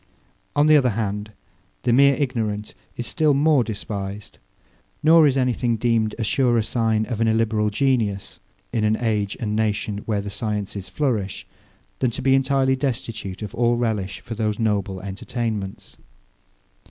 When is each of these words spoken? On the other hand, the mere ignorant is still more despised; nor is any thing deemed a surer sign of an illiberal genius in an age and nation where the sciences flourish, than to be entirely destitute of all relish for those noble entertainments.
On 0.55 0.65
the 0.65 0.75
other 0.77 0.89
hand, 0.97 1.31
the 1.83 1.93
mere 1.93 2.15
ignorant 2.15 2.73
is 2.97 3.05
still 3.05 3.35
more 3.35 3.63
despised; 3.63 4.39
nor 5.03 5.27
is 5.27 5.37
any 5.37 5.53
thing 5.53 5.75
deemed 5.75 6.15
a 6.17 6.23
surer 6.23 6.63
sign 6.63 7.05
of 7.05 7.21
an 7.21 7.27
illiberal 7.27 7.69
genius 7.69 8.39
in 8.73 8.83
an 8.83 8.95
age 8.97 9.37
and 9.39 9.55
nation 9.55 9.99
where 10.07 10.21
the 10.21 10.31
sciences 10.31 10.89
flourish, 10.89 11.45
than 11.99 12.09
to 12.09 12.23
be 12.23 12.33
entirely 12.33 12.75
destitute 12.75 13.43
of 13.43 13.53
all 13.53 13.75
relish 13.77 14.21
for 14.21 14.33
those 14.33 14.57
noble 14.57 14.99
entertainments. 15.01 15.97